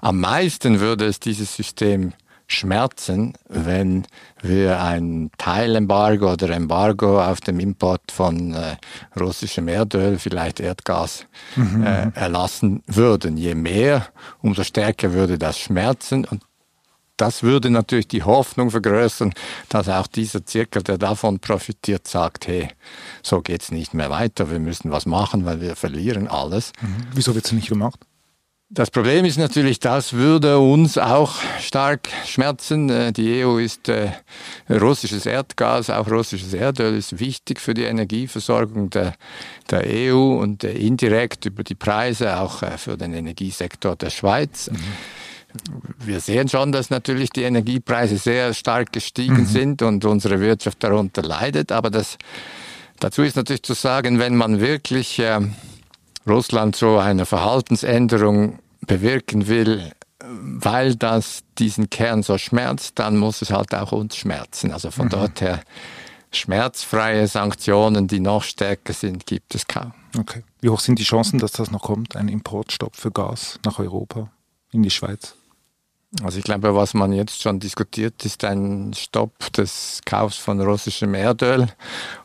Am 0.00 0.20
meisten 0.20 0.80
würde 0.80 1.06
es 1.06 1.20
dieses 1.20 1.54
System 1.54 2.12
schmerzen, 2.52 3.34
wenn 3.48 4.06
wir 4.42 4.82
ein 4.82 5.30
Teilembargo 5.38 6.32
oder 6.32 6.50
Embargo 6.50 7.22
auf 7.22 7.40
dem 7.40 7.60
Import 7.60 8.10
von 8.10 8.54
äh, 8.54 8.76
russischem 9.18 9.68
Erdöl, 9.68 10.18
vielleicht 10.18 10.60
Erdgas, 10.60 11.26
mhm. 11.54 11.84
äh, 11.84 12.10
erlassen 12.14 12.82
würden. 12.86 13.36
Je 13.36 13.54
mehr, 13.54 14.06
umso 14.42 14.64
stärker 14.64 15.12
würde 15.12 15.38
das 15.38 15.58
schmerzen 15.58 16.24
und 16.24 16.42
das 17.16 17.42
würde 17.42 17.68
natürlich 17.68 18.08
die 18.08 18.22
Hoffnung 18.22 18.70
vergrößern, 18.70 19.34
dass 19.68 19.90
auch 19.90 20.06
dieser 20.06 20.46
Zirkel, 20.46 20.82
der 20.82 20.96
davon 20.96 21.38
profitiert, 21.38 22.08
sagt, 22.08 22.48
hey, 22.48 22.70
so 23.22 23.42
geht's 23.42 23.70
nicht 23.70 23.92
mehr 23.92 24.08
weiter, 24.08 24.50
wir 24.50 24.58
müssen 24.58 24.90
was 24.90 25.04
machen, 25.04 25.44
weil 25.44 25.60
wir 25.60 25.76
verlieren 25.76 26.28
alles. 26.28 26.72
Mhm. 26.80 26.96
Wieso 27.12 27.34
wird's 27.34 27.52
nicht 27.52 27.68
gemacht? 27.68 28.00
Das 28.72 28.88
Problem 28.92 29.24
ist 29.24 29.36
natürlich, 29.36 29.80
das 29.80 30.12
würde 30.12 30.60
uns 30.60 30.96
auch 30.96 31.34
stark 31.58 32.08
schmerzen. 32.24 32.88
Äh, 32.88 33.12
die 33.12 33.44
EU 33.44 33.58
ist 33.58 33.88
äh, 33.88 34.12
russisches 34.70 35.26
Erdgas, 35.26 35.90
auch 35.90 36.08
russisches 36.08 36.54
Erdöl 36.54 36.94
ist 36.94 37.18
wichtig 37.18 37.58
für 37.58 37.74
die 37.74 37.82
Energieversorgung 37.82 38.88
der, 38.90 39.14
der 39.68 39.82
EU 39.84 40.36
und 40.40 40.62
äh, 40.62 40.70
indirekt 40.70 41.46
über 41.46 41.64
die 41.64 41.74
Preise 41.74 42.38
auch 42.38 42.62
für 42.78 42.96
den 42.96 43.12
Energiesektor 43.12 43.96
der 43.96 44.10
Schweiz. 44.10 44.70
Mhm. 44.70 44.76
Wir 45.98 46.20
sehen 46.20 46.48
schon, 46.48 46.70
dass 46.70 46.90
natürlich 46.90 47.30
die 47.30 47.42
Energiepreise 47.42 48.18
sehr 48.18 48.54
stark 48.54 48.92
gestiegen 48.92 49.40
mhm. 49.40 49.46
sind 49.46 49.82
und 49.82 50.04
unsere 50.04 50.38
Wirtschaft 50.38 50.84
darunter 50.84 51.22
leidet. 51.22 51.72
Aber 51.72 51.90
das, 51.90 52.18
dazu 53.00 53.22
ist 53.22 53.34
natürlich 53.34 53.64
zu 53.64 53.74
sagen, 53.74 54.20
wenn 54.20 54.36
man 54.36 54.60
wirklich 54.60 55.18
äh, 55.18 55.40
Russland 56.26 56.76
so 56.76 56.98
eine 56.98 57.26
Verhaltensänderung 57.26 58.58
bewirken 58.86 59.48
will, 59.48 59.92
weil 60.22 60.96
das 60.96 61.42
diesen 61.58 61.90
Kern 61.90 62.22
so 62.22 62.38
schmerzt, 62.38 62.98
dann 62.98 63.16
muss 63.16 63.42
es 63.42 63.50
halt 63.50 63.74
auch 63.74 63.92
uns 63.92 64.16
schmerzen. 64.16 64.72
Also 64.72 64.90
von 64.90 65.06
mhm. 65.06 65.10
dort 65.10 65.40
her 65.40 65.60
schmerzfreie 66.32 67.26
Sanktionen, 67.26 68.06
die 68.06 68.20
noch 68.20 68.42
stärker 68.42 68.92
sind, 68.92 69.26
gibt 69.26 69.54
es 69.54 69.66
kaum. 69.66 69.92
Okay. 70.18 70.42
Wie 70.60 70.68
hoch 70.68 70.80
sind 70.80 70.98
die 70.98 71.04
Chancen, 71.04 71.38
dass 71.38 71.52
das 71.52 71.70
noch 71.70 71.82
kommt, 71.82 72.16
ein 72.16 72.28
Importstopp 72.28 72.96
für 72.96 73.10
Gas 73.10 73.58
nach 73.64 73.78
Europa, 73.78 74.30
in 74.72 74.82
die 74.82 74.90
Schweiz? 74.90 75.34
Also 76.24 76.38
ich 76.38 76.44
glaube, 76.44 76.74
was 76.74 76.92
man 76.92 77.12
jetzt 77.12 77.40
schon 77.40 77.60
diskutiert, 77.60 78.24
ist 78.24 78.42
ein 78.42 78.92
Stopp 78.94 79.52
des 79.52 80.00
Kaufs 80.04 80.36
von 80.36 80.60
russischem 80.60 81.14
Erdöl. 81.14 81.68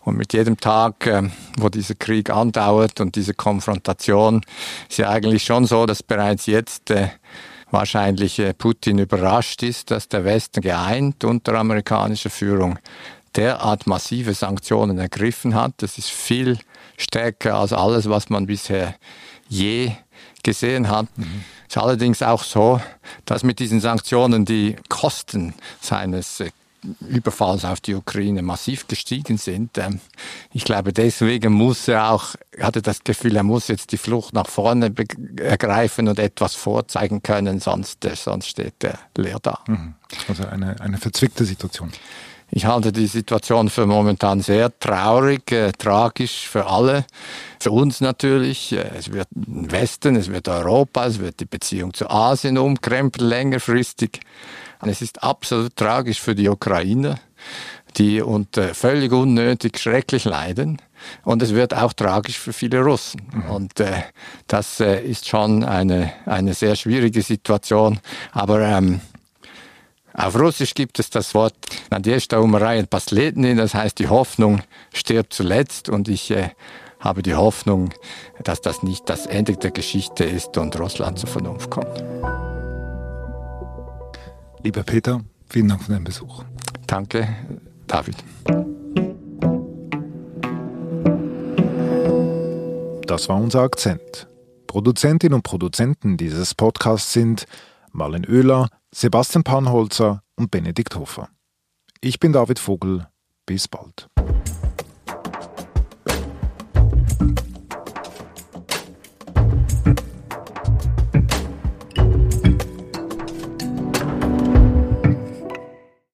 Und 0.02 0.18
mit 0.18 0.34
jedem 0.34 0.58
Tag, 0.58 1.06
äh, 1.06 1.30
wo 1.58 1.70
dieser 1.70 1.94
Krieg 1.94 2.32
andauert 2.32 3.00
und 3.00 3.16
diese 3.16 3.36
Konfrontation, 3.36 4.42
ist 4.90 4.98
ja 4.98 5.10
eigentlich 5.10 5.44
schon 5.44 5.66
so, 5.68 5.86
dass 5.86 6.02
bereits 6.02 6.48
jetzt 6.48 6.90
äh, 6.90 7.10
wahrscheinlich 7.70 8.40
äh, 8.40 8.56
Putin 8.56 8.98
überrascht 8.98 9.62
ist, 9.62 9.92
dass 9.92 10.10
der 10.10 10.26
Westen 10.26 10.62
geeint 10.62 11.24
unter 11.24 11.54
amerikanischer 11.54 12.32
Führung 12.32 12.80
derart 13.36 13.86
massive 13.86 14.34
Sanktionen 14.34 14.98
ergriffen 14.98 15.54
hat. 15.54 15.74
Das 15.78 16.00
ist 16.00 16.10
viel 16.10 16.58
stärker 16.98 17.56
als 17.56 17.72
alles, 17.72 18.10
was 18.10 18.30
man 18.30 18.48
bisher 18.48 18.96
je 19.48 19.92
gesehen 20.46 20.90
hat. 20.90 21.08
Mhm. 21.18 21.44
Ist 21.68 21.78
allerdings 21.78 22.22
auch 22.22 22.44
so, 22.44 22.80
dass 23.26 23.44
mit 23.44 23.60
diesen 23.60 23.82
Sanktionen 23.82 24.46
die 24.46 24.76
Kosten 24.88 25.54
seines 25.82 26.40
äh, 26.40 26.52
Überfalls 27.10 27.66
auf 27.66 27.82
die 27.82 27.96
Ukraine 27.96 28.44
massiv 28.44 28.88
gestiegen 28.88 29.40
sind. 29.40 29.76
Ähm, 29.80 30.00
ich 30.54 30.64
glaube, 30.64 30.94
deswegen 30.94 31.52
muss 31.52 31.88
er 31.88 32.12
auch, 32.12 32.36
hatte 32.62 32.84
das 32.84 33.04
Gefühl, 33.04 33.36
er 33.36 33.44
muss 33.44 33.68
jetzt 33.70 33.92
die 33.92 33.98
Flucht 33.98 34.34
nach 34.34 34.48
vorne 34.48 34.94
ergreifen 35.38 36.08
und 36.08 36.20
etwas 36.20 36.54
vorzeigen 36.54 37.24
können, 37.24 37.60
sonst, 37.60 38.06
äh, 38.06 38.16
sonst 38.16 38.48
steht 38.48 38.84
er 38.84 39.00
leer 39.18 39.40
da. 39.42 39.60
Mhm. 39.68 39.96
Also 40.28 40.46
eine, 40.46 40.80
eine 40.80 41.00
verzwickte 41.00 41.44
Situation. 41.44 41.92
Ich 42.58 42.66
halte 42.66 42.94
die 42.94 43.08
Situation 43.08 43.70
für 43.70 43.86
momentan 43.86 44.40
sehr 44.40 44.72
traurig, 44.80 45.52
äh, 45.52 45.74
tragisch 45.74 46.48
für 46.48 46.68
alle. 46.68 47.06
Für 47.60 47.72
uns 47.72 48.00
natürlich. 48.00 48.72
Äh, 48.72 48.92
es 48.98 49.12
wird 49.12 49.28
Westen, 49.34 50.16
es 50.16 50.32
wird 50.32 50.48
Europa, 50.48 51.06
es 51.06 51.20
wird 51.20 51.42
die 51.42 51.46
Beziehung 51.46 51.94
zu 51.94 52.10
Asien 52.10 52.58
umkrempeln 52.58 53.28
längerfristig. 53.28 54.22
Und 54.80 54.88
es 54.88 55.02
ist 55.02 55.22
absolut 55.22 55.76
tragisch 55.76 56.22
für 56.22 56.34
die 56.34 56.48
Ukrainer, 56.48 57.20
die 57.98 58.22
unter 58.22 58.74
völlig 58.74 59.12
unnötig 59.12 59.78
schrecklich 59.78 60.24
leiden. 60.24 60.82
Und 61.26 61.42
es 61.42 61.54
wird 61.54 61.74
auch 61.74 61.92
tragisch 61.92 62.40
für 62.40 62.54
viele 62.54 62.80
Russen. 62.80 63.22
Mhm. 63.34 63.50
Und 63.50 63.80
äh, 63.82 64.04
das 64.48 64.80
äh, 64.80 65.02
ist 65.02 65.28
schon 65.28 65.66
eine, 65.66 66.14
eine 66.26 66.54
sehr 66.54 66.78
schwierige 66.78 67.22
Situation. 67.22 68.00
Aber 68.32 68.62
ähm, 68.62 69.02
auf 70.18 70.40
Russisch 70.40 70.74
gibt 70.74 70.98
es 71.00 71.10
das 71.10 71.34
Wort 71.36 71.56
Nadjesta 71.92 72.38
Umarayan 72.40 72.88
Pasletny, 72.88 73.54
das 73.56 73.74
heißt, 73.74 74.00
die 74.00 74.08
Hoffnung 74.08 74.62
stirbt 74.94 75.34
zuletzt 75.34 75.90
und 75.90 76.08
ich 76.08 76.32
äh, 76.32 76.52
habe 77.00 77.22
die 77.22 77.36
Hoffnung, 77.36 77.90
dass 78.44 78.62
das 78.62 78.82
nicht 78.82 79.10
das 79.10 79.26
Ende 79.26 79.58
der 79.58 79.72
Geschichte 79.72 80.24
ist 80.24 80.58
und 80.58 80.80
Russland 80.80 81.20
zur 81.20 81.30
Vernunft 81.30 81.70
kommt. 81.70 82.04
Lieber 84.64 84.84
Peter, 84.84 85.22
vielen 85.50 85.68
Dank 85.68 85.84
für 85.84 85.92
deinen 85.92 86.06
Besuch. 86.06 86.44
Danke, 86.88 87.28
David. 87.86 88.16
Das 93.06 93.28
war 93.30 93.36
unser 93.36 93.62
Akzent. 93.62 94.28
Produzentin 94.66 95.34
und 95.34 95.44
Produzenten 95.44 96.18
dieses 96.18 96.56
Podcasts 96.56 97.14
sind 97.14 97.46
Marlen 97.92 98.26
Oehler, 98.26 98.70
Sebastian 98.98 99.44
Panholzer 99.44 100.24
und 100.38 100.52
Benedikt 100.52 100.96
Hofer. 100.96 101.28
Ich 102.00 102.18
bin 102.22 102.32
David 102.32 102.60
Vogel. 102.60 103.06
Bis 103.46 103.68
bald. 103.68 104.08